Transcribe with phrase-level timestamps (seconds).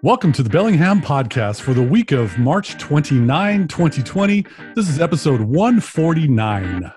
[0.00, 4.46] Welcome to the Bellingham podcast for the week of March 29, 2020.
[4.76, 6.92] This is episode 149.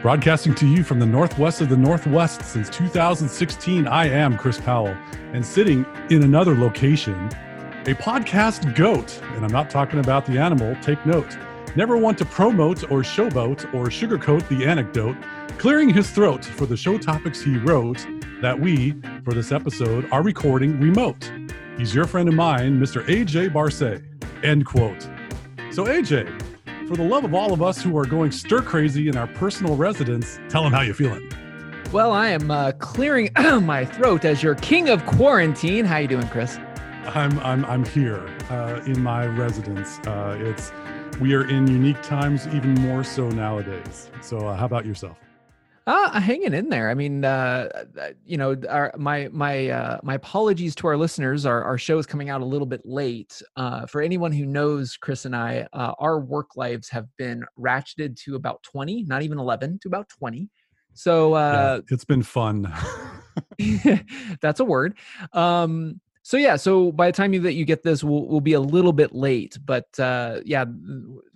[0.00, 4.96] Broadcasting to you from the northwest of the northwest since 2016, I am Chris Powell,
[5.34, 9.20] and sitting in another location, a podcast goat.
[9.32, 11.36] And I'm not talking about the animal, take note.
[11.74, 15.16] Never want to promote or showboat or sugarcoat the anecdote,
[15.56, 18.06] clearing his throat for the show topics he wrote
[18.42, 18.92] that we,
[19.24, 21.32] for this episode, are recording remote.
[21.78, 23.02] He's your friend of mine, Mr.
[23.06, 24.02] AJ Barce.
[24.42, 25.08] End quote.
[25.70, 29.16] So, AJ, for the love of all of us who are going stir crazy in
[29.16, 31.26] our personal residence, tell him how you're feeling.
[31.90, 33.30] Well, I am uh, clearing
[33.62, 35.86] my throat as your king of quarantine.
[35.86, 36.58] How you doing, Chris?
[37.06, 39.98] I'm I'm I'm here uh, in my residence.
[40.00, 40.70] Uh, it's
[41.22, 44.10] we are in unique times, even more so nowadays.
[44.20, 45.16] So, uh, how about yourself?
[45.86, 46.90] Uh, hanging in there.
[46.90, 47.68] I mean, uh,
[48.00, 51.46] uh, you know, our, my my uh, my apologies to our listeners.
[51.46, 53.40] Our our show is coming out a little bit late.
[53.56, 58.20] Uh, for anyone who knows Chris and I, uh, our work lives have been ratcheted
[58.24, 60.50] to about twenty, not even eleven, to about twenty.
[60.94, 62.72] So uh, yeah, it's been fun.
[64.40, 64.98] that's a word.
[65.32, 68.52] Um, so yeah so by the time you, that you get this we'll, we'll be
[68.52, 70.64] a little bit late but uh, yeah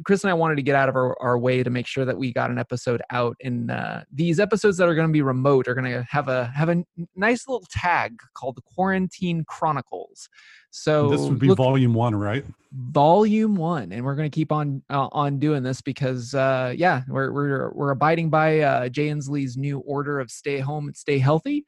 [0.05, 2.17] chris and i wanted to get out of our, our way to make sure that
[2.17, 5.69] we got an episode out and uh, these episodes that are going to be remote
[5.69, 10.29] are going to have a have a nice little tag called the quarantine chronicles.
[10.71, 12.45] So this would be look, volume one right?
[12.73, 17.03] Volume one and we're going to keep on uh, on doing this because uh, yeah
[17.09, 21.19] we're, we're we're abiding by uh, jay inslee's new order of stay home and stay
[21.19, 21.65] healthy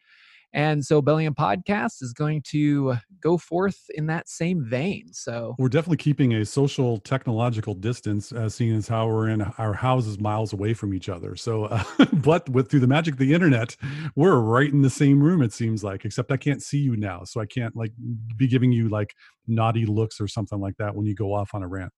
[0.53, 5.13] and so Bellingham Podcast is going to go forth in that same vein.
[5.13, 9.75] So we're definitely keeping a social technological distance, uh, seeing as how we're in our
[9.75, 11.37] houses miles away from each other.
[11.37, 13.77] So, uh, but with through the magic of the internet,
[14.17, 15.43] we're right in the same room.
[15.43, 17.93] It seems like, except I can't see you now, so I can't like
[18.37, 19.15] be giving you like
[19.47, 21.93] naughty looks or something like that when you go off on a rant.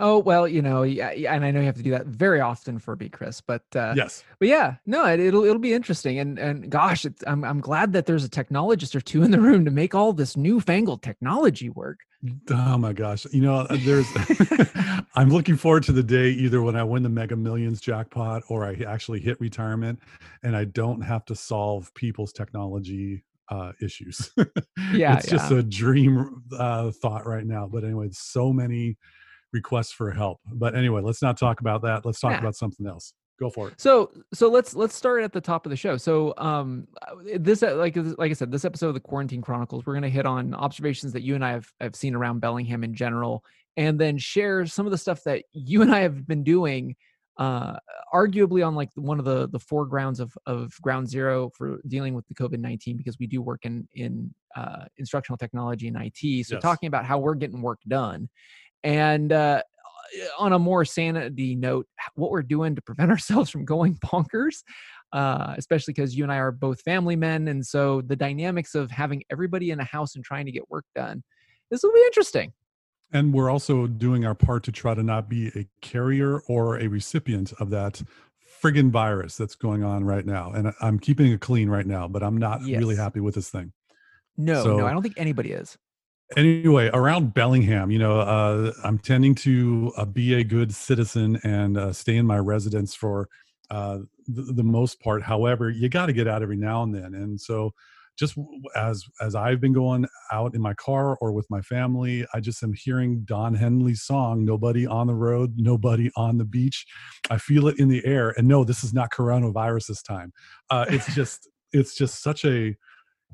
[0.00, 2.78] Oh well, you know, yeah, and I know you have to do that very often
[2.78, 3.40] for me, Chris.
[3.40, 7.44] But uh, yes, but yeah, no, it, will it'll be interesting, and and gosh, I'm
[7.44, 10.36] I'm glad that there's a technologist or two in the room to make all this
[10.36, 11.98] newfangled technology work.
[12.50, 14.08] Oh my gosh, you know, uh, there's,
[15.14, 18.64] I'm looking forward to the day either when I win the Mega Millions jackpot or
[18.64, 19.98] I actually hit retirement,
[20.44, 24.30] and I don't have to solve people's technology uh, issues.
[24.92, 25.38] yeah, it's yeah.
[25.38, 27.66] just a dream uh, thought right now.
[27.66, 28.96] But anyway, so many
[29.52, 30.40] requests for help.
[30.52, 32.04] But anyway, let's not talk about that.
[32.04, 32.40] Let's talk yeah.
[32.40, 33.14] about something else.
[33.38, 33.80] Go for it.
[33.80, 35.96] So so let's let's start at the top of the show.
[35.96, 39.86] So um uh, this uh, like like I said, this episode of the Quarantine Chronicles,
[39.86, 42.94] we're gonna hit on observations that you and I have have seen around Bellingham in
[42.94, 43.44] general,
[43.76, 46.96] and then share some of the stuff that you and I have been doing
[47.38, 47.76] uh,
[48.12, 52.26] arguably on like one of the the foregrounds of of ground zero for dealing with
[52.26, 56.46] the COVID nineteen because we do work in in uh, instructional technology and IT.
[56.46, 56.62] So yes.
[56.62, 58.28] talking about how we're getting work done,
[58.84, 59.62] and uh,
[60.38, 64.62] on a more sanity note, what we're doing to prevent ourselves from going bonkers,
[65.12, 67.48] uh, especially because you and I are both family men.
[67.48, 70.84] And so the dynamics of having everybody in a house and trying to get work
[70.94, 71.22] done,
[71.70, 72.52] this will be interesting.
[73.12, 76.88] And we're also doing our part to try to not be a carrier or a
[76.88, 78.02] recipient of that
[78.62, 80.52] friggin' virus that's going on right now.
[80.52, 82.78] And I'm keeping it clean right now, but I'm not yes.
[82.78, 83.72] really happy with this thing.
[84.36, 85.78] No, so, no, I don't think anybody is
[86.36, 91.78] anyway around bellingham you know uh, i'm tending to uh, be a good citizen and
[91.78, 93.28] uh, stay in my residence for
[93.70, 95.22] uh, the, the, most part.
[95.22, 97.14] However you got to get out every now and then.
[97.14, 97.72] And so
[98.18, 98.36] just
[98.74, 102.64] as as i've been going out in my car or with my family i just
[102.64, 106.84] am hearing don henley's song nobody on the road nobody on the beach.
[107.30, 108.34] I feel it in the air.
[108.36, 110.32] And no this is not coronavirus this time.
[110.68, 112.74] Uh, it's just it's just such a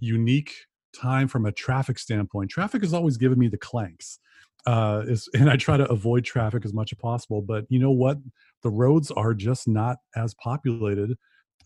[0.01, 0.53] unique
[0.95, 2.51] time from a traffic standpoint.
[2.51, 4.19] Traffic has always given me the clanks.
[4.67, 7.43] Uh, and I try to avoid traffic as much as possible.
[7.43, 8.19] But you know what?
[8.63, 11.17] The roads are just not as populated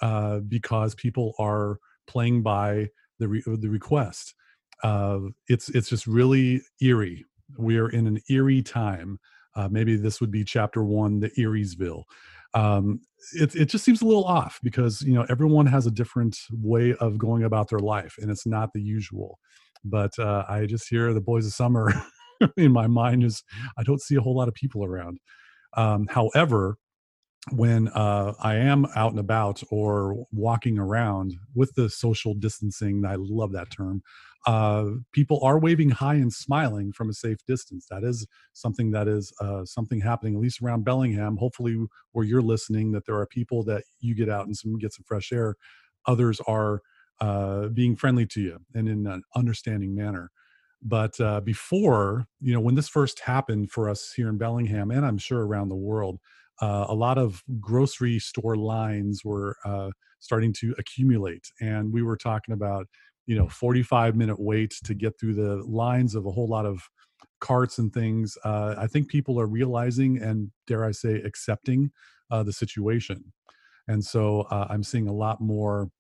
[0.01, 4.35] uh, because people are playing by the re- the request.
[4.83, 7.25] Uh, it's it's just really eerie.
[7.57, 9.19] We are in an eerie time.
[9.57, 12.05] Uh, maybe this would be chapter one, the Eriesville
[12.55, 13.01] um,
[13.35, 16.95] it, it just seems a little off because you know everyone has a different way
[17.01, 19.39] of going about their life and it's not the usual
[19.85, 21.93] but uh, i just hear the boys of summer
[22.57, 23.43] in my mind is
[23.77, 25.19] i don't see a whole lot of people around.
[25.75, 26.77] Um, however
[27.51, 33.17] when uh, I am out and about or walking around with the social distancing, I
[33.19, 34.03] love that term.
[34.47, 37.87] Uh, people are waving high and smiling from a safe distance.
[37.91, 41.37] That is something that is uh, something happening, at least around Bellingham.
[41.37, 41.77] Hopefully,
[42.13, 45.05] where you're listening, that there are people that you get out and some get some
[45.07, 45.57] fresh air.
[46.07, 46.83] Others are
[47.21, 50.31] uh, being friendly to you and in an understanding manner.
[50.81, 55.05] But uh, before, you know, when this first happened for us here in Bellingham, and
[55.05, 56.21] I'm sure around the world,
[56.61, 59.91] uh, a lot of grocery store lines were uh,
[60.21, 62.87] starting to accumulate, and we were talking about,
[63.27, 66.83] you know, 45 minute waits to get through the lines of a whole lot of
[67.41, 68.37] carts and things.
[68.45, 71.93] Uh, I think people are realizing and dare I say accepting
[72.31, 73.33] uh, the situation,
[73.87, 75.91] and so uh, I'm seeing a lot more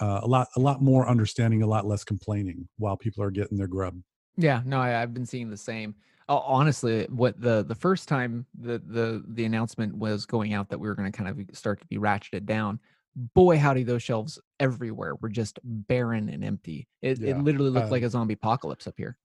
[0.00, 3.58] uh, a lot a lot more understanding, a lot less complaining while people are getting
[3.58, 4.00] their grub.
[4.36, 5.94] Yeah, no, I, I've been seeing the same.
[6.28, 10.78] Uh, honestly, what the the first time the the the announcement was going out that
[10.78, 12.80] we were going to kind of start to be ratcheted down,
[13.34, 16.88] boy howdy, those shelves everywhere were just barren and empty.
[17.02, 19.18] It it literally looked Uh, like a zombie apocalypse up here.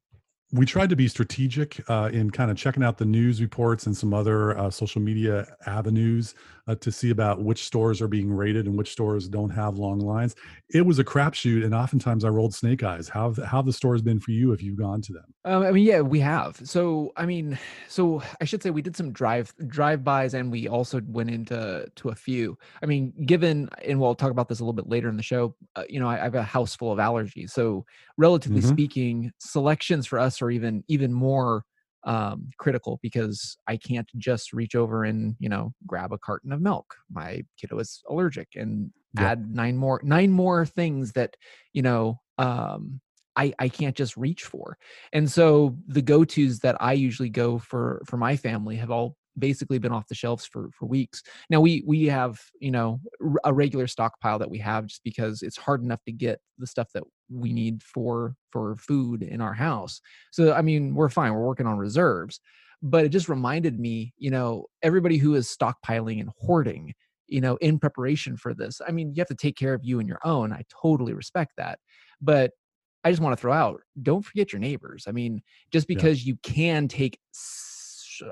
[0.51, 3.95] we tried to be strategic uh, in kind of checking out the news reports and
[3.95, 6.33] some other uh, social media avenues
[6.69, 9.99] uh, to see about which stores are being rated and which stores don't have long
[9.99, 10.35] lines.
[10.69, 13.09] It was a crapshoot, and oftentimes I rolled snake eyes.
[13.09, 15.33] How have the, how the stores been for you if you've gone to them?
[15.45, 16.57] Um, I mean, yeah, we have.
[16.63, 17.57] So, I mean,
[17.87, 21.87] so I should say we did some drive drive bys, and we also went into
[21.95, 22.57] to a few.
[22.83, 25.55] I mean, given, and we'll talk about this a little bit later in the show.
[25.75, 27.85] Uh, you know, I, I have a house full of allergies, so
[28.17, 28.61] relatively Mhm.
[28.61, 31.63] speaking, selections for us are even even more
[32.05, 36.61] um critical because I can't just reach over and you know grab a carton of
[36.61, 36.95] milk.
[37.11, 41.35] My kiddo is allergic, and add nine more nine more things that
[41.73, 43.01] you know um
[43.35, 44.77] I I can't just reach for.
[45.13, 49.79] And so the go-tos that I usually go for for my family have all basically
[49.79, 51.23] been off the shelves for for weeks.
[51.49, 52.99] Now we we have, you know,
[53.43, 56.89] a regular stockpile that we have just because it's hard enough to get the stuff
[56.93, 60.01] that we need for for food in our house.
[60.31, 61.33] So I mean, we're fine.
[61.33, 62.39] We're working on reserves.
[62.81, 66.93] But it just reminded me, you know, everybody who is stockpiling and hoarding,
[67.27, 68.79] you know, in preparation for this.
[68.87, 70.53] I mean, you have to take care of you and your own.
[70.53, 71.79] I totally respect that.
[72.21, 72.51] But
[73.03, 75.05] I just want to throw out, don't forget your neighbors.
[75.07, 75.41] I mean,
[75.71, 75.95] just Yeah.
[75.95, 77.19] because you can take,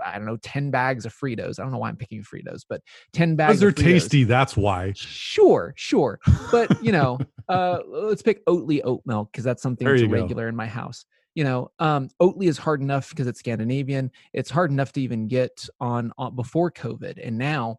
[0.04, 1.60] I don't know, 10 bags of Fritos.
[1.60, 2.82] I don't know why I'm picking Fritos, but
[3.14, 4.94] 10 bags Because they're tasty, that's why.
[4.96, 6.20] Sure, sure.
[6.52, 7.20] But, you know,
[7.50, 10.08] uh, let's pick Oatly oat milk because that's something that's go.
[10.08, 11.06] regular in my house.
[11.36, 14.12] You know, um, Oatly is hard enough because it's Scandinavian.
[14.34, 17.20] It's hard enough to even get on, on before COVID.
[17.24, 17.78] And now,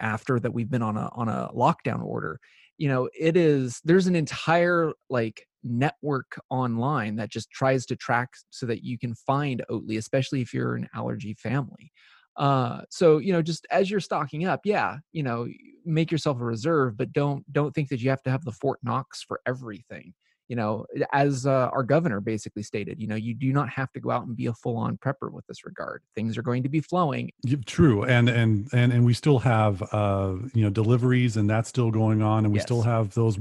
[0.00, 2.38] after that we've been on a on a lockdown order
[2.76, 8.28] you know it is there's an entire like network online that just tries to track
[8.50, 11.92] so that you can find oatly especially if you're an allergy family.
[12.36, 15.48] Uh so you know just as you're stocking up yeah you know
[15.84, 18.78] make yourself a reserve but don't don't think that you have to have the fort
[18.82, 20.14] knox for everything.
[20.48, 24.00] You know as uh, our governor basically stated you know you do not have to
[24.00, 26.02] go out and be a full-on prepper with this regard.
[26.14, 27.30] Things are going to be flowing.
[27.66, 31.90] True, and and and and we still have uh, you know deliveries, and that's still
[31.90, 33.38] going on, and we still have those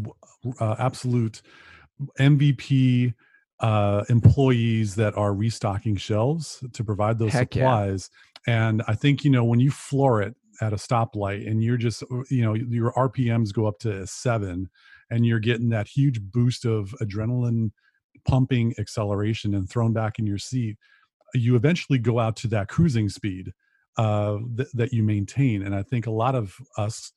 [0.59, 1.41] uh, absolute
[2.19, 3.13] MVP
[3.59, 7.61] uh, employees that are restocking shelves to provide those Heck yeah.
[7.61, 8.09] supplies.
[8.45, 12.03] And I think you know when you floor it at a stoplight, and you're just
[12.03, 14.69] uh, you know your RPMs go up to seven,
[15.09, 17.71] and you're getting that huge boost of adrenaline
[18.27, 20.77] pumping acceleration and thrown back in your seat
[21.33, 23.53] you eventually go out to that cruising speed
[23.97, 25.63] uh, th- that you maintain.
[25.63, 27.11] And I think a lot of us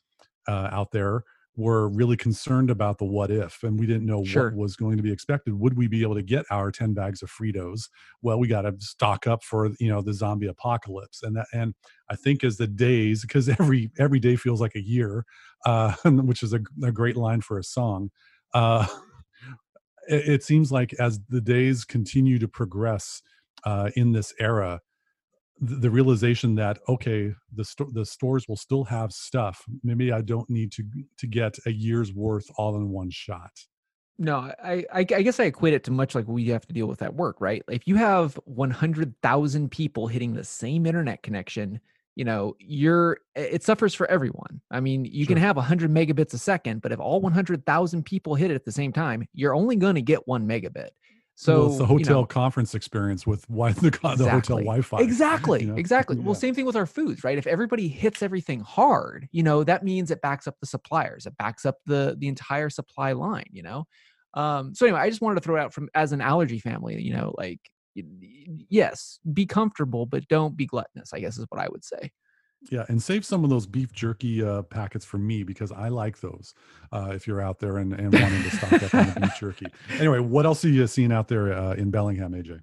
[0.48, 1.24] uh, out there
[1.60, 4.46] were really concerned about the what if, and we didn't know Sure.
[4.50, 5.54] what was going to be expected.
[5.54, 7.88] Would we be able to get our ten bags of Fritos?
[8.22, 11.74] Well, we got to stock up for you know the zombie apocalypse, and that and
[12.08, 15.24] I think as the days, because every every day feels like a year,
[15.66, 18.10] uh, which is a, a great line for a song.
[18.54, 18.86] Uh,
[20.08, 23.22] it, it seems like as the days continue to progress
[23.64, 24.80] uh, in this era,
[25.60, 29.64] the, realization that okay, the sto- the stores will still have stuff.
[29.82, 30.84] Maybe I don't need to
[31.18, 33.52] to get a year's worth all in one shot.
[34.18, 37.00] No, I, I guess I equate it to much like we have to deal with
[37.00, 37.62] at work, right?
[37.70, 41.80] If you have 100,000 people hitting the same internet connection,
[42.16, 44.60] you know, you're it suffers for everyone.
[44.70, 45.46] I mean, you can Sure.
[45.46, 48.92] have 100 megabits a second, but if all 100,000 people hit it at the same
[48.92, 50.90] time, you're only going to get 1 megabit.
[51.40, 54.58] So well, it's the you hotel know, conference experience with wi- the, co- the hotel
[54.58, 55.00] Wi-Fi.
[55.00, 55.62] Exactly.
[55.62, 55.76] you know?
[55.76, 56.18] Exactly.
[56.18, 56.38] Well, Yeah.
[56.38, 57.38] same thing with our foods, right?
[57.38, 61.24] If everybody hits everything hard, you know, that means it backs up the suppliers.
[61.24, 63.86] It backs up the the entire supply line, you know.
[64.34, 67.14] Um so anyway, I just wanted to throw out from as an allergy family, you
[67.14, 67.60] know, like
[67.94, 72.10] yes, be comfortable, but don't be gluttonous, I guess is what I would say.
[72.70, 76.20] Yeah, and save some of those beef jerky uh, packets for me because I like
[76.20, 76.52] those.
[76.92, 79.66] Uh, if you're out there and, and wanting to stock up on the beef jerky.
[79.98, 82.60] Anyway, what else are you seeing out there uh, in Bellingham, AJ?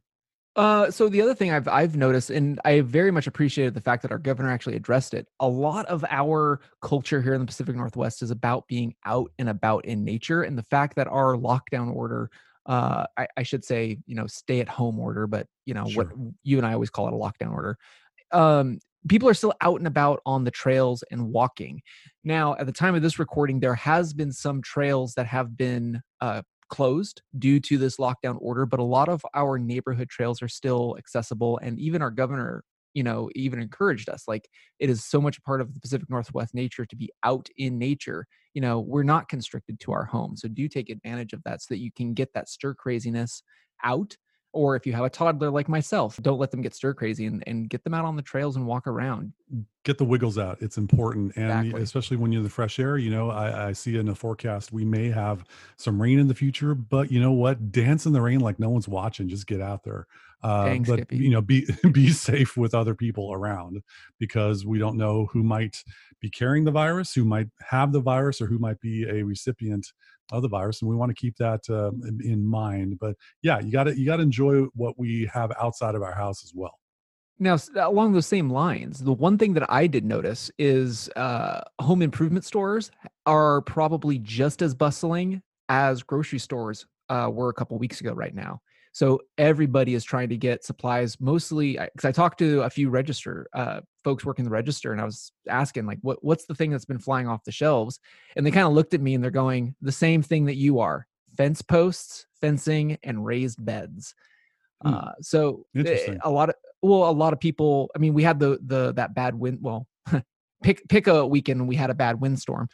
[0.56, 4.01] Uh, so the other thing I've I've noticed, and I very much appreciated the fact
[4.04, 5.27] that our governor actually addressed it.
[5.39, 9.50] A lot of our culture here in the Pacific Northwest is about being out and
[9.50, 12.30] about in nature, and the fact that our lockdown order
[12.68, 16.04] uh, I, I, should say, you know, stay at home order, but you know sure.
[16.04, 17.77] what you and I always call it a lockdown order.
[18.32, 21.82] Um, people are still out and about on the trails and walking.
[22.24, 26.01] Now, at the time of this recording, there has been some trails that have been
[26.22, 30.48] uh, closed due to this lockdown order, but a lot of our neighborhood trails are
[30.48, 32.63] still accessible, and even our governor
[32.94, 34.50] you know even encouraged us like
[34.80, 37.77] it is so much a part of the pacific northwest nature to be out in
[37.77, 38.25] nature
[38.56, 41.68] you know we're not constricted to our home so do take advantage of that so
[41.70, 43.44] that you can get that stir craziness
[43.84, 44.16] out
[44.58, 47.44] or if you have a toddler like myself don't let them get stir crazy and,
[47.46, 49.32] and get them out on the trails and walk around
[49.84, 51.82] get the wiggles out it's important and exactly.
[51.82, 54.74] especially when you're in the fresh air you know I, I, see in the forecast
[54.74, 55.46] we may have
[55.78, 58.70] some rain in the future but you know what dance in the rain like no
[58.70, 60.08] one's watching just get out there
[60.44, 61.18] uh, Thanks, but Skippy.
[61.18, 63.82] you know be be safe with other people around
[64.20, 65.84] because we don't know who might
[66.20, 69.94] be carrying the virus who might have the virus or who might be a recipient
[70.31, 71.91] of the virus and we want to keep that uh,
[72.24, 75.96] in mind but yeah you got to you got to enjoy what we have outside
[75.96, 76.79] of our house as well.
[77.39, 82.01] Now along those same lines the one thing that i did notice is uh, home
[82.01, 82.91] improvement stores
[83.25, 88.34] are probably just as bustling as grocery stores uh, were a couple weeks ago right
[88.34, 88.60] now
[88.98, 93.46] so everybody is trying to get supplies mostly because I talked to a few register
[93.54, 96.84] uh, folks working the register and I was asking like, what, what's the thing that's
[96.84, 98.00] been flying off the shelves?
[98.36, 100.80] And they kind of looked at me and they're going, the same thing that you
[100.80, 101.06] are
[101.38, 104.16] fence posts, fencing and raised beds.
[104.82, 104.96] Hmm.
[104.96, 108.39] Uh, so eh, a lot of, well, a lot of people, I mean, we had
[108.39, 109.86] the, the, that bad wind, well,
[110.63, 112.68] pick, pick a weekend we had a bad windstorm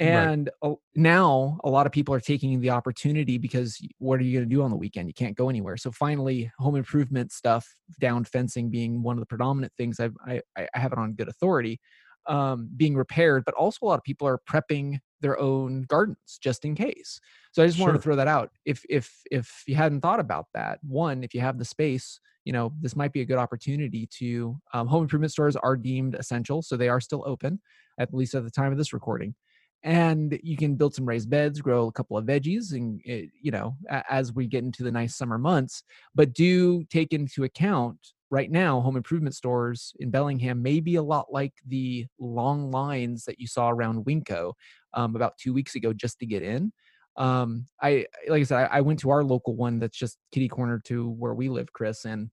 [0.00, 0.76] and right.
[0.94, 4.54] now a lot of people are taking the opportunity because what are you going to
[4.54, 5.08] do on the weekend?
[5.08, 5.76] You can't go anywhere.
[5.76, 7.66] So finally, home improvement stuff,
[8.00, 11.28] down fencing being one of the predominant things I've, I, I have it on good
[11.28, 11.80] authority,
[12.26, 13.44] um, being repaired.
[13.44, 17.20] But also a lot of people are prepping their own gardens just in case.
[17.52, 17.86] So I just sure.
[17.86, 18.50] wanted to throw that out.
[18.64, 22.52] If if if you hadn't thought about that, one, if you have the space, you
[22.52, 24.58] know this might be a good opportunity to.
[24.74, 27.60] Um, home improvement stores are deemed essential, so they are still open,
[27.98, 29.34] at least at the time of this recording
[29.82, 33.50] and you can build some raised beds grow a couple of veggies and eh, you
[33.50, 33.76] know
[34.10, 35.82] as we get into the nice summer months
[36.14, 37.98] but do take into account
[38.30, 43.24] right now home improvement stores in bellingham may be a lot like the long lines
[43.24, 44.52] that you saw around winco
[44.94, 46.72] um, about two weeks ago just to get in
[47.16, 50.48] um, i like i said I, I went to our local one that's just kitty
[50.48, 52.30] corner to where we live chris and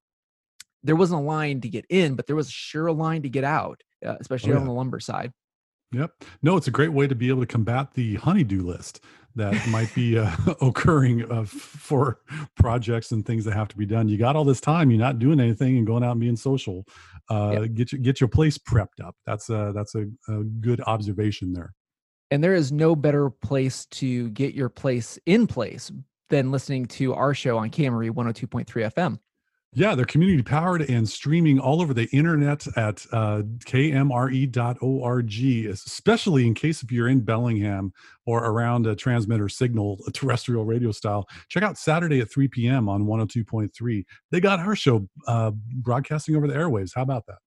[0.82, 3.44] there wasn't a line to get in but there was sure a line to get
[3.44, 4.62] out uh, especially oh, yeah.
[4.62, 5.32] on the lumber side
[5.94, 6.24] Yep.
[6.42, 9.02] No, it's a great way to be able to combat the honeydew list
[9.36, 10.32] that might be uh,
[10.62, 12.20] occurring uh, for
[12.56, 14.08] projects and things that have to be done.
[14.08, 16.86] You got all this time, you're not doing anything and going out and being social.
[17.30, 17.74] Uh, yep.
[17.74, 19.16] Get your get your place prepped up.
[19.26, 21.74] That's a that's a, a good observation there.
[22.32, 25.92] And there is no better place to get your place in place
[26.30, 29.20] than listening to our show on KMRE 102.3 FM.
[29.76, 35.34] Yeah, they're community powered and streaming all over the internet at uh, kmre.org,
[35.66, 37.92] especially in case if you're in Bellingham
[38.28, 41.28] or around a transmitter signal, a terrestrial radio style.
[41.50, 42.88] Check out Saturday at 3 p.m.
[42.88, 44.06] on 102.3.
[44.30, 46.92] They got our show uh, broadcasting over the airwaves.
[46.94, 47.38] How about that?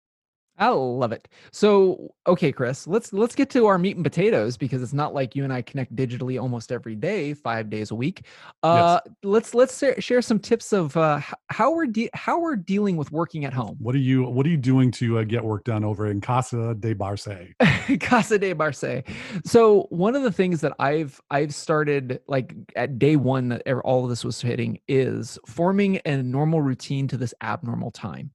[0.59, 1.29] I love it.
[1.53, 5.37] So, okay, Chris, let's let's get to our meat and potatoes because it's not like
[5.37, 8.25] you and I connect digitally almost every day, five days a week.
[8.63, 9.15] Uh, yes.
[9.23, 13.45] Let's let's share some tips of uh, how we're de- how we're dealing with working
[13.45, 13.77] at home.
[13.81, 16.75] What are you What are you doing to uh, get work done over in Casa
[16.75, 17.55] de Barce?
[18.01, 19.03] Casa de Barce.
[19.45, 24.05] So one of the things that I've I've started like at day one that all
[24.05, 28.31] of this was hitting is forming a normal routine to this abnormal time.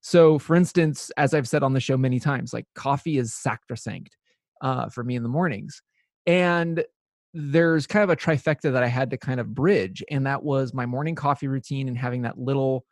[0.00, 4.16] So, for instance, as I've said on the show many times, like coffee is sacrosanct
[4.62, 5.82] uh, for me in the mornings.
[6.26, 6.84] And
[7.32, 10.74] there's kind of a trifecta that I had to kind of bridge, and that was
[10.74, 12.84] my morning coffee routine and having that little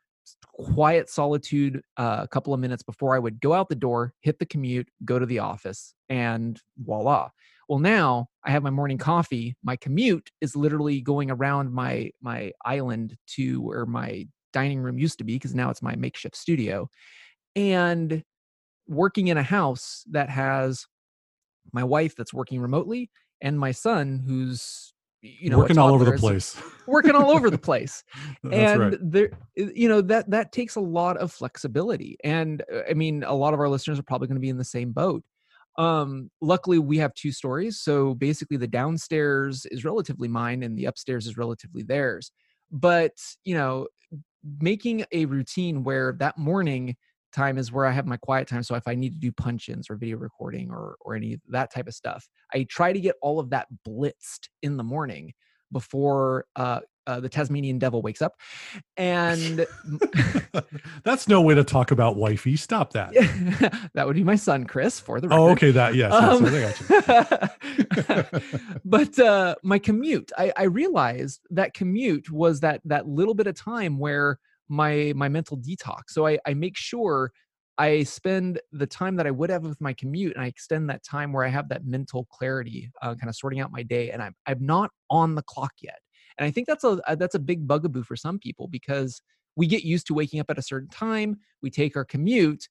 [0.52, 4.38] quiet solitude uh, a couple of minutes before I would go out the door, hit
[4.38, 7.30] the commute, go to the office, and voila.
[7.68, 9.56] Well, now I have my morning coffee.
[9.62, 14.26] My commute is literally going around my my island to where my
[14.58, 16.88] dining room used to be because now it's my makeshift studio
[17.54, 18.22] and
[18.88, 20.86] working in a house that has
[21.72, 23.10] my wife that's working remotely
[23.40, 26.56] and my son who's you know working all over the place.
[26.86, 28.04] working all over the place.
[28.50, 28.98] And right.
[29.00, 33.34] there you know that that takes a lot of flexibility and uh, i mean a
[33.34, 35.24] lot of our listeners are probably going to be in the same boat.
[35.76, 40.86] Um luckily we have two stories so basically the downstairs is relatively mine and the
[40.86, 42.30] upstairs is relatively theirs
[42.70, 43.88] but you know
[44.60, 46.96] making a routine where that morning
[47.32, 48.62] time is where I have my quiet time.
[48.62, 51.86] So if I need to do punch-ins or video recording or or any that type
[51.86, 55.34] of stuff, I try to get all of that blitzed in the morning
[55.72, 58.34] before uh, uh, the Tasmanian devil wakes up,
[58.96, 59.66] and
[61.04, 62.54] that's no way to talk about wifey.
[62.56, 63.12] Stop that.
[63.94, 65.00] that would be my son, Chris.
[65.00, 65.40] For the record.
[65.40, 68.40] oh, okay, that yes, um, yes I got you.
[68.84, 73.56] but uh, my commute, I, I realized that commute was that that little bit of
[73.56, 74.38] time where
[74.68, 76.10] my my mental detox.
[76.10, 77.32] So I, I make sure
[77.78, 81.04] I spend the time that I would have with my commute and I extend that
[81.04, 84.22] time where I have that mental clarity, uh, kind of sorting out my day, and
[84.22, 86.00] I'm I'm not on the clock yet.
[86.38, 89.20] And I think that's a that's a big bugaboo for some people because
[89.56, 92.68] we get used to waking up at a certain time, we take our commute,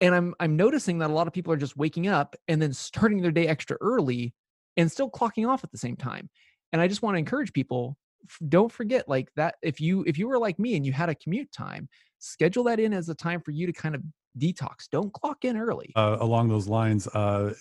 [0.00, 2.72] and I'm I'm noticing that a lot of people are just waking up and then
[2.72, 4.34] starting their day extra early
[4.76, 6.28] and still clocking off at the same time.
[6.72, 7.96] And I just want to encourage people
[8.48, 11.14] don't forget like that if you if you were like me and you had a
[11.14, 11.88] commute time
[12.18, 14.02] schedule that in as a time for you to kind of
[14.38, 14.88] detox.
[14.90, 15.92] Don't clock in early.
[15.96, 17.54] Uh, along those lines, uh,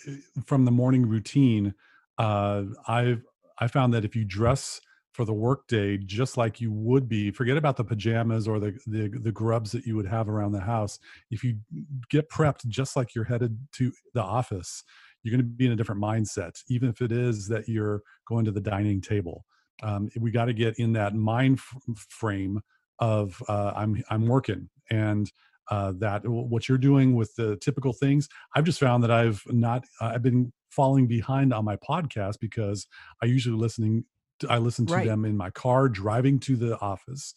[0.45, 1.73] from the morning routine,
[2.17, 3.23] uh, I've
[3.59, 4.81] I found that if you dress
[5.15, 9.07] for the workday just like you would be, forget about the pajamas or the, the
[9.21, 10.99] the grubs that you would have around the house.
[11.31, 11.57] If you
[12.09, 14.83] get prepped just like you're headed to the office,
[15.23, 18.43] you're going to be in a different mindset, even if it is that you're going
[18.43, 19.45] to the dining table.
[19.83, 22.59] Um, we got to get in that mind f- frame
[22.99, 25.31] of uh, I'm I'm working and
[25.71, 29.83] uh, that what you're doing with the typical things i've just found that i've not
[29.99, 32.85] uh, i've been falling behind on my podcast because
[33.23, 34.05] i usually listening
[34.49, 35.05] i listen to right.
[35.07, 37.33] them in my car driving to the office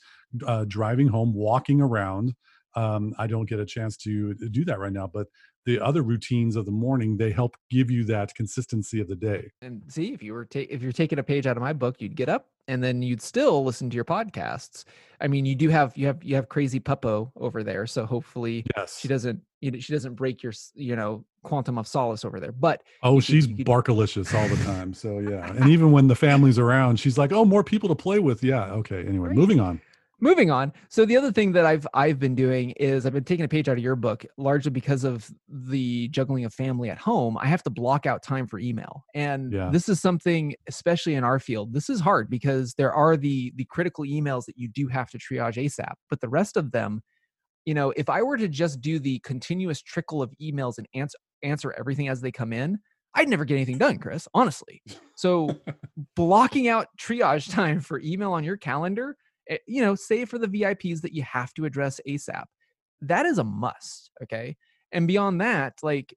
[0.47, 2.35] uh, driving home walking around
[2.75, 5.26] um, i don't get a chance to do that right now but
[5.67, 9.50] the other routines of the morning they help give you that consistency of the day
[9.62, 12.00] and see if you were ta- if you're taking a page out of my book
[12.00, 14.84] you'd get up and then you'd still listen to your podcasts.
[15.20, 18.64] I mean you do have you have you have crazy puppo over there so hopefully
[18.76, 19.00] yes.
[19.00, 22.52] she doesn't you know, she doesn't break your you know quantum of solace over there
[22.52, 25.50] but oh she's could, barkalicious all the time so yeah.
[25.50, 28.44] And even when the family's around she's like oh more people to play with.
[28.44, 29.37] Yeah okay anyway right.
[29.37, 29.80] moving on
[30.20, 33.44] moving on so the other thing that i've i've been doing is i've been taking
[33.44, 37.36] a page out of your book largely because of the juggling of family at home
[37.38, 39.71] i have to block out time for email and yeah.
[39.71, 43.64] this is something especially in our field this is hard because there are the the
[43.66, 47.00] critical emails that you do have to triage asap but the rest of them
[47.64, 51.19] you know if i were to just do the continuous trickle of emails and answer
[51.43, 52.78] answer everything as they come in
[53.14, 54.82] I'd never get anything done, Chris, honestly.
[55.16, 55.49] So
[56.14, 59.16] blocking out triage time for email on your calendar
[59.67, 62.45] you know, save for the VIPs that you have to address ASAP.
[63.00, 64.11] That is a must.
[64.23, 64.56] Okay.
[64.93, 66.15] And beyond that, like,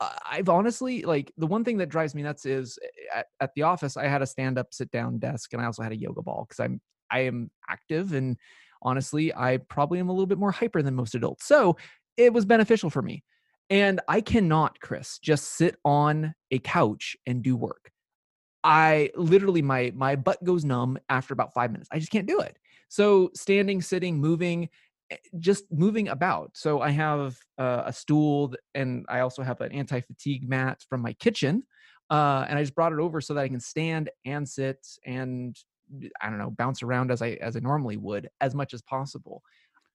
[0.00, 3.62] I've honestly like the one thing that drives me nuts is eh, at, at the
[3.62, 6.22] office I had a stand up sit down desk and I also had a yoga
[6.22, 8.36] ball because I'm I am active and
[8.82, 11.78] honestly I probably am a little bit more hyper than most adults so
[12.18, 13.24] it was beneficial for me
[13.70, 17.90] and I cannot Chris just sit on a couch and do work
[18.66, 21.88] I literally my my butt goes numb after about five minutes.
[21.92, 22.58] I just can't do it.
[22.88, 24.68] So standing, sitting, moving,
[25.10, 26.50] eh, just moving about.
[26.54, 31.12] So I have uh, a stool and I also have an anti-fatigue mat from my
[31.12, 31.62] kitchen.
[32.10, 35.56] Uh, and I just brought it over so that I can stand and sit and
[36.20, 39.44] I don't know bounce around as I as I normally would as much as possible.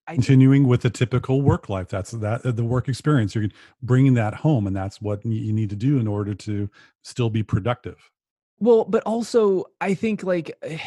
[0.08, 3.36] I Continuing with the typical work life, that's that the work experience.
[3.36, 3.50] You're
[3.82, 6.70] bringing that home, and that's what you need to do in order to
[7.04, 8.10] still be productive.
[8.62, 10.58] Well, but also I think like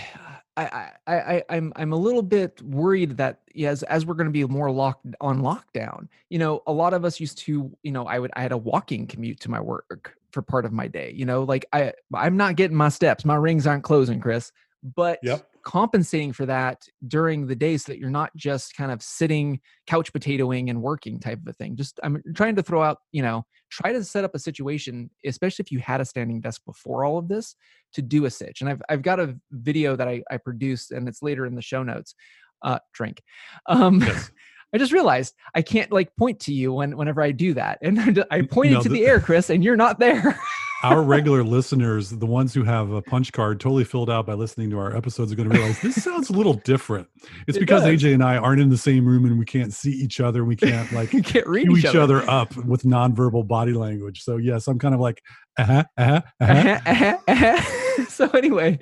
[0.57, 4.33] I, I, I, I'm, I'm a little bit worried that as, as we're going to
[4.33, 8.07] be more locked on lockdown, you know, a lot of us used to, you know,
[8.07, 11.13] I would, I had a walking commute to my work for part of my day,
[11.13, 13.25] you know, like I, I'm not getting my steps.
[13.25, 14.53] My rings aren't closing, Chris,
[14.95, 19.03] but yep compensating for that during the day so that you're not just kind of
[19.03, 21.77] sitting couch potatoing and working type of a thing.
[21.77, 25.63] Just i'm trying to throw out you know try to set up a situation especially
[25.63, 27.57] if you had a standing desk before all of this
[27.95, 28.61] to do a sitch.
[28.61, 31.63] And i've, I've got a video that I, I produced and it's later in the
[31.63, 32.15] show notes.
[32.63, 33.23] Uh drink.
[33.67, 34.31] Um yes.
[34.75, 38.25] I just realized I can't like point to you when whenever I do that, and
[38.31, 40.39] I pointed no, to the air, Chris, and you're not there.
[40.83, 44.71] our regular listeners, the ones who have a punch card totally filled out by listening
[44.71, 47.07] to our episodes, are going to realize this sounds a little different.
[47.47, 48.03] It's it because does.
[48.03, 50.45] AJ and I aren't in the same room and we can't see each other.
[50.45, 52.23] We can't like you can't read each, each other.
[52.23, 52.31] other.
[52.31, 54.23] up with nonverbal body language.
[54.23, 55.23] So yes, I'm kind of like
[55.57, 56.81] uh-huh, uh-huh, uh-huh.
[56.85, 58.05] uh-huh, uh-huh.
[58.07, 58.81] so anyway,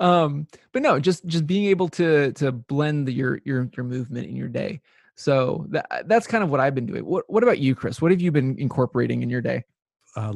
[0.00, 4.28] um, but no, just just being able to to blend the, your your your movement
[4.28, 4.80] in your day.
[5.16, 7.04] So that that's kind of what I've been doing.
[7.04, 8.00] What what about you, Chris?
[8.00, 9.64] What have you been incorporating in your day?
[10.14, 10.32] Uh,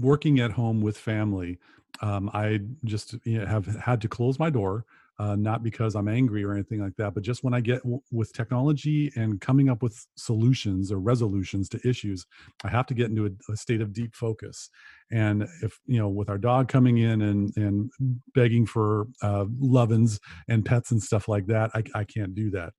[0.00, 1.58] working at home with family,
[2.00, 4.84] um, I just you know, have had to close my door.
[5.18, 8.00] uh, not because I'm angry or anything like that, but just when I get w-
[8.10, 12.26] with technology and coming up with solutions or resolutions to issues,
[12.64, 14.70] I have to get into a, a, state of deep focus.
[15.12, 17.90] And if you know, with our dog coming in and and
[18.34, 22.72] begging for uh, lovin's and pets and stuff like that, I, I can't do that.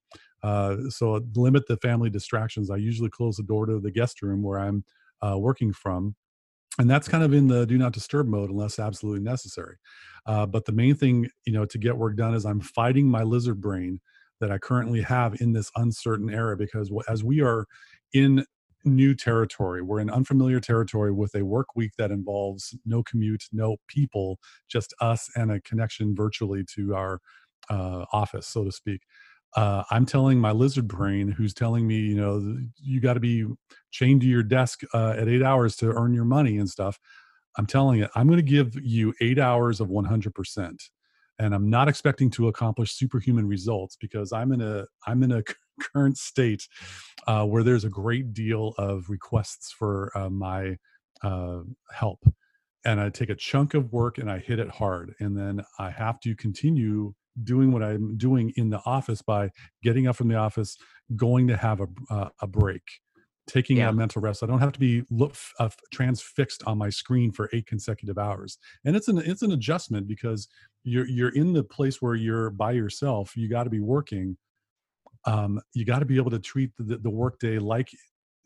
[0.43, 2.69] Uh, so limit the family distractions.
[2.69, 4.83] I usually close the door to the guest room where I'm
[5.21, 6.15] uh, working from
[6.79, 9.77] and that's kind of in the do not disturb mode unless absolutely necessary
[10.25, 13.23] uh, but the main thing you know to get work done is i'm fighting my
[13.23, 13.99] lizard brain
[14.39, 17.65] that i currently have in this uncertain era because as we are
[18.13, 18.45] in
[18.85, 23.77] new territory we're in unfamiliar territory with a work week that involves no commute no
[23.87, 27.19] people just us and a connection virtually to our
[27.69, 29.01] uh, office so to speak
[29.55, 33.45] uh, I'm telling my lizard brain, who's telling me, you know, you got to be
[33.91, 36.99] chained to your desk uh, at eight hours to earn your money and stuff.
[37.57, 40.75] I'm telling it, I'm going to give you eight hours of 100%.
[41.39, 45.43] And I'm not expecting to accomplish superhuman results because I'm in a I'm in a
[45.93, 46.67] current state
[47.27, 50.77] uh, where there's a great deal of requests for uh, my
[51.23, 51.61] uh,
[51.91, 52.23] help,
[52.85, 55.89] and I take a chunk of work and I hit it hard, and then I
[55.89, 59.49] have to continue doing what I'm doing in the office by
[59.81, 60.77] getting up from the office,
[61.15, 62.83] going to have a uh, a break,
[63.47, 63.89] taking yeah.
[63.89, 64.43] a mental rest.
[64.43, 68.57] I don't have to be look uh, transfixed on my screen for eight consecutive hours.
[68.85, 70.47] And it's an it's an adjustment because
[70.83, 73.35] you're you're in the place where you're by yourself.
[73.35, 74.37] You got to be working.
[75.25, 77.89] Um, you got to be able to treat the, the workday like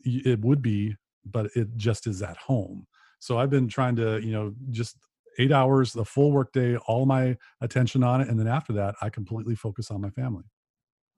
[0.04, 2.86] it would be, but it just is at home.
[3.18, 4.96] So I've been trying to, you know, just
[5.38, 9.10] eight hours, the full workday, all my attention on it, and then after that, I
[9.10, 10.44] completely focus on my family.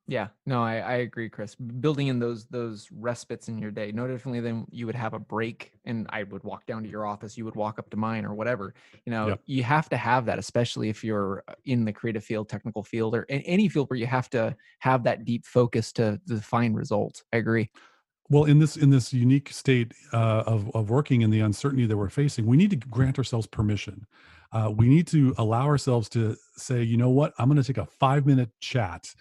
[0.06, 1.54] Yeah, no, I, I agree, Chris.
[1.54, 5.20] Building in those those respites in your day, no differently than you would have a
[5.20, 8.24] break, and I would walk down to your office, you would walk up to mine,
[8.24, 8.74] or whatever.
[9.06, 9.40] You know, yep.
[9.46, 13.14] you have to have that, especially if you're uh, in the creative field, technical field,
[13.14, 16.76] or in any field where you have to have that deep focus to, to find
[16.76, 17.22] results.
[17.32, 17.70] I agree
[18.30, 21.96] well in this in this unique state uh, of, of working in the uncertainty that
[21.96, 24.06] we're facing we need to grant ourselves permission.
[24.52, 27.34] Uh, we need to allow ourselves to say you know what?
[27.38, 29.12] I'm going to take a five minute chat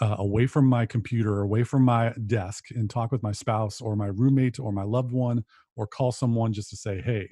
[0.00, 3.94] uh, away from my computer away from my desk and talk with my spouse or
[3.94, 5.44] my roommate or my loved one
[5.76, 7.28] or call someone just to say hey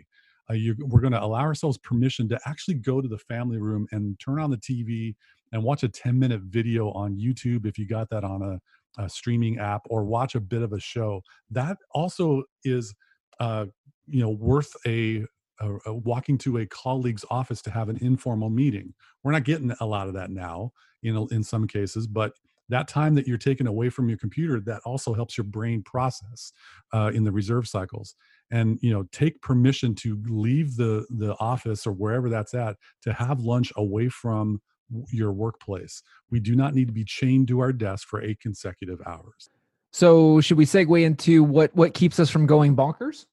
[0.50, 3.86] uh, you, we're going to allow ourselves permission to actually go to the family room
[3.92, 5.14] and turn on the tv
[5.52, 8.60] and watch a 10 minute video on youtube if you got that on a
[8.98, 12.94] a streaming app or watch a bit of a show that also is
[13.38, 13.66] uh,
[14.06, 15.24] you know worth a,
[15.60, 18.92] a, a, walking to a colleague's office to have an informal meeting.
[19.22, 20.72] We're not getting a lot of that now
[21.12, 22.32] know in some cases but
[22.70, 26.52] that time that you're taking away from your computer that also helps your brain process
[26.92, 28.14] uh, in the reserve cycles.
[28.50, 33.12] And you know take permission to leave the the office or wherever that's at to
[33.12, 34.60] have lunch away from
[35.10, 36.02] your workplace.
[36.30, 39.48] We do not need to be chained to our desk for eight consecutive hours.
[39.92, 43.26] So, should we segue into what what keeps us from going bonkers?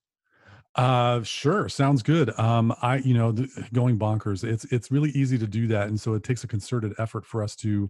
[0.76, 2.38] Uh, sure, sounds good.
[2.40, 4.44] Um, I, you know, the, going bonkers.
[4.44, 7.44] It's it's really easy to do that, and so it takes a concerted effort for
[7.44, 7.90] us to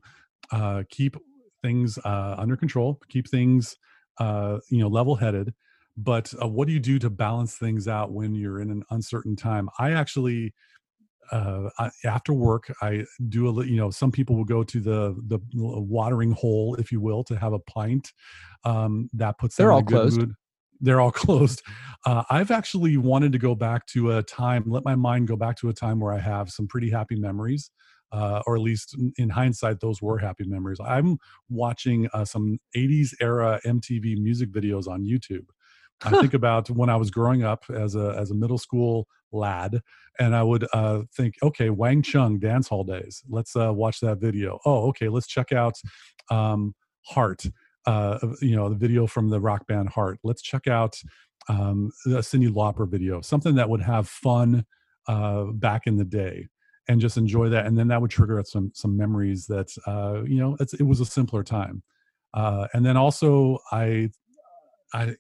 [0.52, 1.18] uh, keep
[1.62, 3.76] things uh, under control, keep things,
[4.20, 5.54] uh, you know, level headed.
[5.98, 9.36] But uh, what do you do to balance things out when you're in an uncertain
[9.36, 9.70] time?
[9.80, 10.54] I actually
[11.32, 15.16] uh, I, after work, I do a you know some people will go to the
[15.28, 18.12] the watering hole, if you will, to have a pint.
[18.64, 20.20] Um, that puts they're all closed.
[20.20, 20.34] Mood.
[20.80, 21.62] They're all closed.
[22.06, 25.58] Uh, I've actually wanted to go back to a time, let my mind go back
[25.58, 27.72] to a time where I have some pretty happy memories.
[28.10, 30.78] Uh, or at least in hindsight, those were happy memories.
[30.82, 31.18] I'm
[31.50, 35.48] watching uh, some 80s era MTV music videos on YouTube.
[36.04, 39.82] I think about when I was growing up as a as a middle school lad,
[40.20, 43.24] and I would uh, think, okay, Wang Chung dance hall days.
[43.30, 44.60] Let's uh, watch that video.
[44.66, 45.76] Oh, okay, let's check out
[46.30, 47.46] um, Heart.
[47.86, 50.20] Uh, you know, the video from the rock band Heart.
[50.24, 51.00] Let's check out
[51.50, 54.66] um, a Cyndi Lauper video, something that would have fun
[55.08, 56.48] uh, back in the day,
[56.88, 57.66] and just enjoy that.
[57.66, 61.06] And then that would trigger some some memories that uh, you know it was a
[61.06, 61.82] simpler time.
[62.34, 64.10] Uh, and then also, I
[64.94, 65.16] I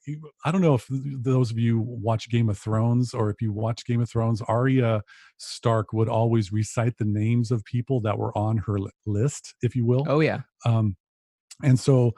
[0.45, 3.85] I don't know if those of you watch Game of Thrones or if you watch
[3.85, 5.03] Game of Thrones, Arya
[5.37, 9.85] Stark would always recite the names of people that were on her list, if you
[9.85, 10.05] will.
[10.07, 10.41] Oh yeah.
[10.65, 10.95] Um,
[11.63, 12.13] and so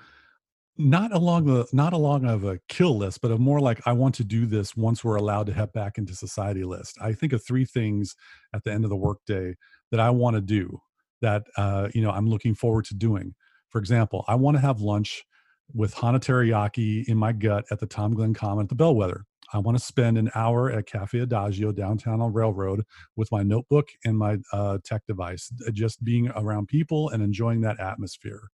[0.77, 4.15] not along the not along of a kill list, but a more like I want
[4.15, 6.97] to do this once we're allowed to head back into society list.
[7.01, 8.15] I think of three things
[8.53, 9.55] at the end of the workday
[9.91, 10.79] that I want to do
[11.21, 13.35] that uh, you know I'm looking forward to doing.
[13.69, 15.25] For example, I want to have lunch
[15.73, 19.25] with Hana teriyaki in my gut at the Tom Glenn Common at the Bellwether.
[19.51, 22.83] I want to spend an hour at Cafe Adagio downtown on Railroad
[23.15, 27.79] with my notebook and my uh, tech device, just being around people and enjoying that
[27.79, 28.49] atmosphere.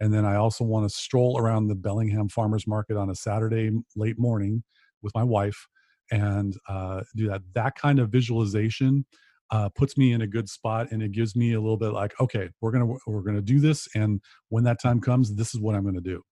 [0.00, 3.70] And then I also want to stroll around the Bellingham Farmers Market on a Saturday
[3.96, 4.62] late morning
[5.02, 5.66] with my wife
[6.10, 7.42] and uh, do that.
[7.54, 9.04] That kind of visualization
[9.50, 12.14] uh, puts me in a good spot, and it gives me a little bit like,
[12.20, 15.74] okay, we're gonna we're gonna do this, and when that time comes, this is what
[15.74, 16.22] I'm gonna do.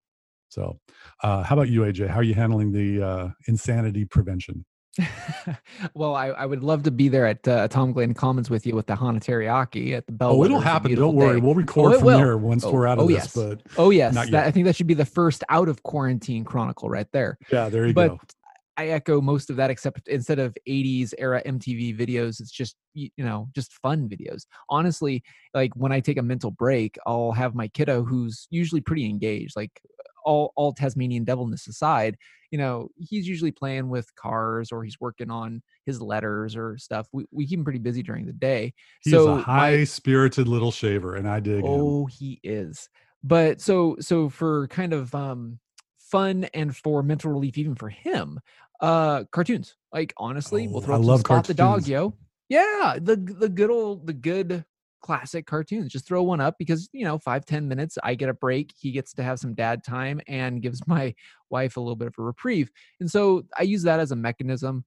[0.49, 0.79] So,
[1.23, 2.09] uh, how about you, AJ?
[2.09, 4.65] How are you handling the uh, insanity prevention?
[5.95, 8.75] well, I, I, would love to be there at uh, Tom Glenn Commons with you
[8.75, 10.31] with the Hana Teriyaki at the Bell.
[10.31, 10.95] Oh, it'll happen.
[10.95, 11.39] Don't worry.
[11.39, 11.45] Day.
[11.45, 12.19] We'll record oh, from will.
[12.19, 13.17] there once oh, we're out of oh, this.
[13.17, 13.35] Yes.
[13.35, 16.89] But oh yes, that, I think that should be the first out of quarantine chronicle
[16.89, 17.39] right there.
[17.53, 18.21] Yeah, there you but go.
[18.79, 23.11] I echo most of that, except instead of 80s era MTV videos, it's just, you
[23.17, 24.45] know, just fun videos.
[24.69, 25.23] Honestly,
[25.55, 29.57] like when I take a mental break, I'll have my kiddo who's usually pretty engaged,
[29.57, 29.81] like
[30.27, 32.19] all, all Tasmanian devilness aside,
[32.51, 37.09] you know, he's usually playing with cars or he's working on his letters or stuff.
[37.13, 38.75] We, we keep him pretty busy during the day.
[39.01, 42.13] He's so a high spirited little shaver and I dig Oh, him.
[42.19, 42.91] he is.
[43.25, 45.59] But so, so for kind of, um,
[45.99, 48.39] fun and for mental relief even for him
[48.81, 51.49] uh cartoons like honestly oh, we'll throw I love spot cartoons.
[51.49, 52.15] the dog yo
[52.49, 54.65] yeah the the good old the good
[55.03, 58.35] classic cartoons just throw one up because you know five ten minutes i get a
[58.35, 61.15] break he gets to have some dad time and gives my
[61.51, 64.85] wife a little bit of a reprieve and so i use that as a mechanism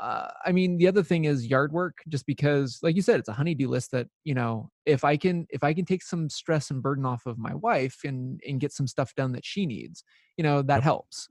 [0.00, 3.28] uh, i mean the other thing is yard work just because like you said it's
[3.28, 6.70] a honeydew list that you know if i can if i can take some stress
[6.70, 10.04] and burden off of my wife and and get some stuff done that she needs
[10.36, 11.28] you know that helps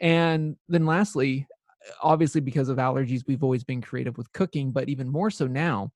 [0.00, 1.46] and then lastly,
[2.02, 5.92] obviously because of allergies, we've always been creative with cooking, but even more so now.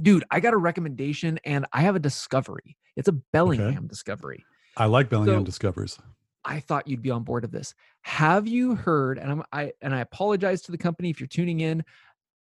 [0.00, 2.76] Dude, I got a recommendation and I have a discovery.
[2.96, 3.86] It's a Bellingham okay.
[3.86, 4.44] discovery.
[4.76, 5.98] I like Bellingham so, discoveries.
[6.44, 7.74] I thought you'd be on board of this.
[8.02, 11.60] Have you heard and I'm I and I apologize to the company if you're tuning
[11.60, 11.84] in.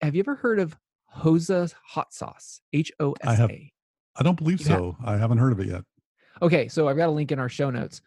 [0.03, 0.77] Have you ever heard of
[1.17, 2.61] Hosa hot sauce?
[2.73, 3.31] H O S A.
[3.31, 3.51] I have
[4.17, 4.97] I don't believe you so.
[5.01, 5.09] Have?
[5.09, 5.85] I haven't heard of it yet.
[6.43, 8.03] Okay, so I've got a link in our show notes.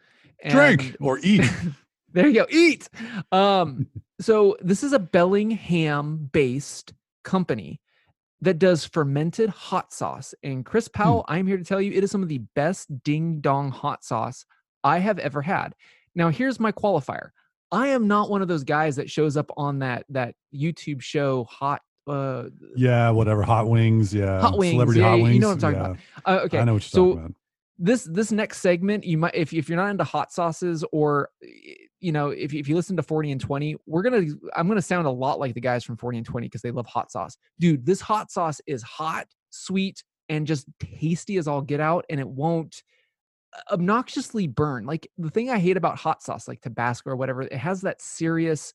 [0.48, 1.44] Drink or eat.
[2.12, 2.48] There you go.
[2.50, 2.90] Eat.
[3.32, 3.88] Um,
[4.20, 7.80] so this is a Bellingham based company
[8.42, 10.34] that does fermented hot sauce.
[10.44, 11.02] And Chris hmm.
[11.02, 11.34] Powell, hmm.
[11.34, 14.46] I'm here to tell you it is some of the best ding dong hot sauce
[14.84, 15.76] I have ever had.
[16.16, 17.30] Now, here's my qualifier.
[17.72, 21.44] I am not one of those guys that shows up on that that YouTube show
[21.44, 25.50] hot uh yeah whatever hot wings yeah hot wings celebrity yeah, hot wings you know
[25.50, 25.86] what i'm talking yeah.
[26.24, 27.36] about uh, okay i know what you're so talking about
[27.80, 31.30] this this next segment you might if, if you're not into hot sauces or
[32.00, 35.08] you know if, if you listen to 40 and 20 we're gonna i'm gonna sound
[35.08, 37.38] a lot like the guys from 40 and 20 because they love hot sauce.
[37.60, 42.20] Dude this hot sauce is hot sweet and just tasty as all get out and
[42.20, 42.84] it won't
[43.56, 44.86] uh, obnoxiously burn.
[44.86, 48.02] Like the thing i hate about hot sauce like tabasco or whatever it has that
[48.02, 48.74] serious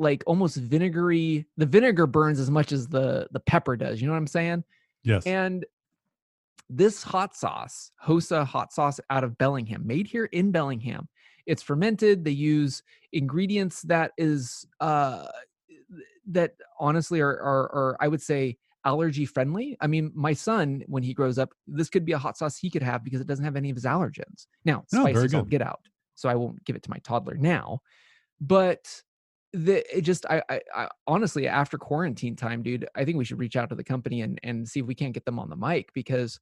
[0.00, 4.12] like almost vinegary the vinegar burns as much as the the pepper does you know
[4.12, 4.64] what i'm saying?
[5.04, 5.24] Yes.
[5.26, 5.64] And
[6.70, 11.08] this hot sauce, Hosa hot sauce out of Bellingham, made here in Bellingham.
[11.46, 12.24] It's fermented.
[12.24, 15.26] They use ingredients that is uh
[16.30, 19.76] that honestly are are, are I would say allergy friendly.
[19.80, 22.70] I mean, my son, when he grows up, this could be a hot sauce he
[22.70, 24.46] could have because it doesn't have any of his allergens.
[24.64, 25.80] Now, oh, spices will get out,
[26.14, 27.80] so I won't give it to my toddler now.
[28.40, 29.02] But
[29.52, 33.38] the it just I, I, I honestly after quarantine time, dude, I think we should
[33.38, 35.56] reach out to the company and and see if we can't get them on the
[35.56, 36.38] mic because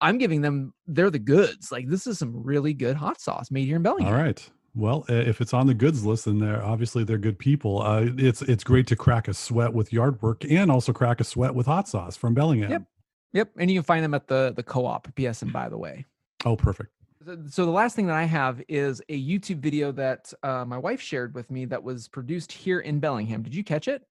[0.00, 1.70] I'm giving them they're the goods.
[1.70, 4.12] Like this is some really good hot sauce made here in Bellingham.
[4.12, 4.48] All right.
[4.74, 7.82] Well, if it's on the goods list, then they're obviously they're good people.
[7.82, 11.24] Uh, it's it's great to crack a sweat with yard work and also crack a
[11.24, 12.70] sweat with hot sauce from Bellingham.
[12.70, 12.82] Yep,
[13.34, 13.50] yep.
[13.58, 15.52] And you can find them at the the co-op PSN.
[15.52, 16.06] By the way.
[16.46, 16.90] Oh, perfect
[17.48, 21.00] so the last thing that I have is a YouTube video that uh, my wife
[21.00, 23.42] shared with me that was produced here in Bellingham.
[23.42, 24.02] Did you catch it?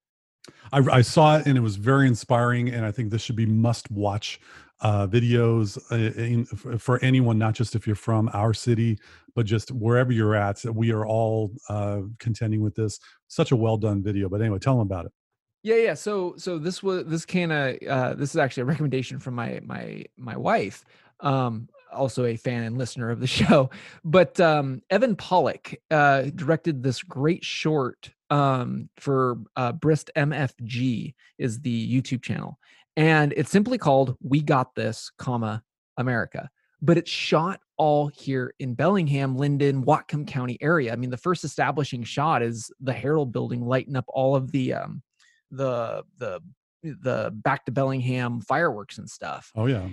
[0.71, 3.45] I, I saw it and it was very inspiring, and I think this should be
[3.45, 4.39] must-watch
[4.82, 8.97] uh, videos uh, in, for anyone, not just if you're from our city,
[9.36, 10.63] but just wherever you're at.
[10.65, 13.00] We are all uh, contending with this.
[13.28, 14.28] Such a well done video.
[14.28, 15.12] But anyway, tell them about it.
[15.63, 15.93] Yeah, yeah.
[15.93, 19.60] So, so this was this kind of uh, this is actually a recommendation from my
[19.63, 20.84] my my wife.
[21.19, 23.70] Um, also a fan and listener of the show.
[24.04, 31.60] But um, Evan Pollock uh, directed this great short um, for uh, Brist MFG is
[31.62, 32.58] the YouTube channel,
[32.96, 35.64] and it's simply called "We Got This, comma
[35.98, 36.50] America."
[36.84, 40.92] But it's shot all here in Bellingham, Lynden, Whatcom County area.
[40.92, 44.74] I mean, the first establishing shot is the Herald Building lighting up all of the
[44.74, 45.04] um,
[45.52, 46.42] the the
[46.84, 49.52] the back to Bellingham fireworks and stuff.
[49.56, 49.90] Oh yeah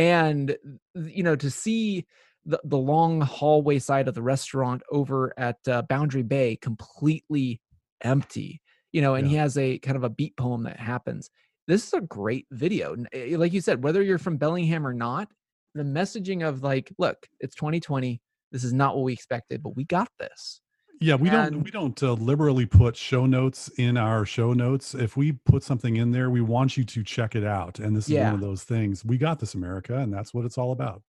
[0.00, 0.56] and
[0.94, 2.06] you know to see
[2.46, 7.60] the, the long hallway side of the restaurant over at uh, boundary bay completely
[8.02, 9.30] empty you know and Yeah.
[9.30, 11.28] he has a kind of a beat poem that happens
[11.68, 15.28] this is a great video eh, like you said whether you're from bellingham or not
[15.74, 19.84] the messaging of like look it's 2020 this is not what we expected but we
[19.84, 20.62] got this
[21.02, 24.94] Yeah, we don't we don't uh, liberally put show notes in our show notes.
[24.94, 27.78] If we put something in there, we want you to check it out.
[27.78, 28.24] And this is Yeah.
[28.26, 29.02] one of those things.
[29.04, 31.02] We got this, America, and that's what it's all about.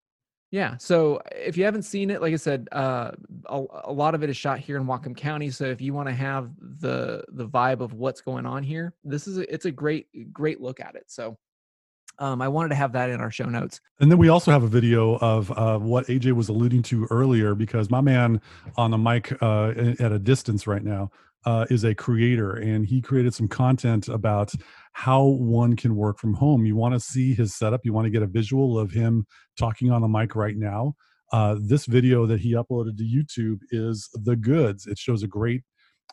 [0.50, 0.76] Yeah.
[0.76, 3.12] So if you haven't seen it, like I said, uh,
[3.46, 5.50] a, a lot of it is shot here in Whatcom County.
[5.50, 9.26] So if you want to have the the vibe of what's going on here, this
[9.26, 11.04] is a, it's a great great look at it.
[11.10, 11.38] So
[12.22, 13.80] um, I wanted to have that in our show notes.
[13.98, 17.56] And then we also have a video of uh, what AJ was alluding to earlier,
[17.56, 18.40] because my man
[18.76, 21.10] on the mic uh, at a distance right now
[21.46, 24.52] uh, is a creator, and he created some content about
[24.92, 26.64] how one can work from home.
[26.64, 29.26] You want to see his setup, you want to get a visual of him
[29.58, 30.94] talking on the mic right now.
[31.32, 34.86] Uh, this video that he uploaded to YouTube is the goods.
[34.86, 35.62] It shows a great,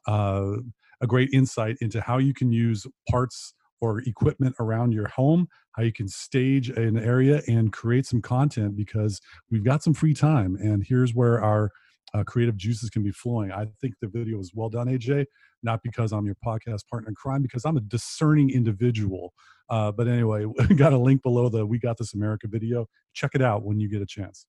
[0.07, 0.53] uh,
[1.01, 5.83] a great insight into how you can use parts or equipment around your home how
[5.83, 10.57] you can stage an area and create some content because we've got some free time
[10.61, 11.71] and here's where our
[12.13, 13.51] uh, creative juices can be flowing.
[13.51, 15.25] I think the video was well done aj
[15.61, 19.33] not because i'm your podcast partner in crime because i'm a discerning individual.
[19.69, 22.87] Uh, but anyway got a link below the we got this america video.
[23.13, 24.45] Check it out when you get a chance.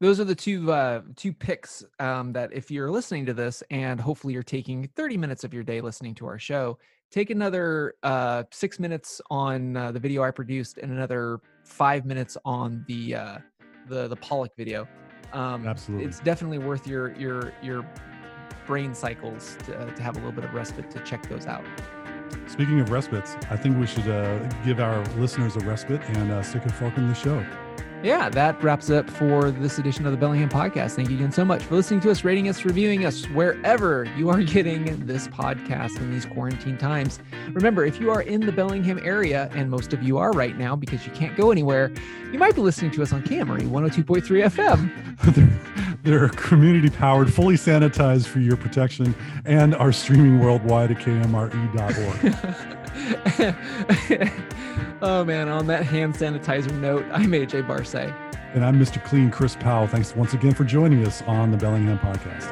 [0.00, 4.00] Those are the two uh, two picks um, that if you're listening to this and
[4.00, 6.78] hopefully you're taking 30 minutes of your day listening to our show,
[7.10, 12.36] take another uh, six minutes on uh, the video I produced and another five minutes
[12.44, 13.38] on the uh,
[13.88, 14.86] the the Pollock video.
[15.32, 16.06] Um, Absolutely.
[16.06, 17.86] it's definitely worth your your your
[18.66, 21.64] brain cycles to, to have a little bit of respite to check those out.
[22.46, 26.42] speaking of respites i think we should uh, give our listeners a respite and uh,
[26.42, 27.42] stick a fork in the show
[28.00, 30.92] Yeah, that wraps up for this edition of the Bellingham Podcast.
[30.92, 34.28] Thank you again so much for listening to us, rating us, reviewing us wherever you
[34.30, 37.18] are getting this podcast in these quarantine times.
[37.50, 40.76] Remember, if you are in the Bellingham area, and most of you are right now
[40.76, 41.90] because you can't go anywhere,
[42.30, 45.34] you might be listening to us on Camry 102.3 FM.
[46.04, 49.12] they're, they're community powered, fully sanitized for your protection,
[49.44, 52.74] and are streaming worldwide at kmre.org.
[55.02, 58.12] oh man, on that hand sanitizer note, I'm AJ Barsay.
[58.54, 59.02] and I'm Mr.
[59.04, 59.86] Clean, Chris Powell.
[59.86, 62.48] Thanks once again for joining us on the Bellingham Podcast.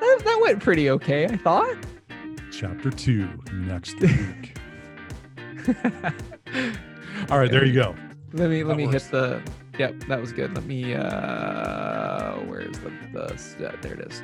[0.00, 1.76] That, that went pretty okay, I thought.
[2.50, 4.56] Chapter two next week.
[7.30, 7.94] All right, there you go.
[8.32, 9.04] Let me let That me works.
[9.04, 9.42] hit the.
[9.78, 10.54] Yep, that was good.
[10.54, 10.94] Let me.
[10.94, 13.68] uh Where's the the?
[13.68, 14.22] Uh, there it is.